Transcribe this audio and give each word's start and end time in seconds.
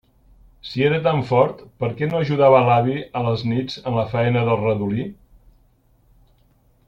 Si 0.67 0.83
era 0.85 0.99
tan 1.07 1.19
fort, 1.31 1.59
per 1.83 1.89
què 1.99 2.07
no 2.13 2.21
ajudava 2.23 2.63
l'avi 2.69 2.97
a 3.21 3.23
les 3.27 3.43
nits 3.51 3.77
en 3.91 3.99
la 3.99 4.07
faena 4.15 4.45
del 4.49 4.59
redolí? 4.63 5.07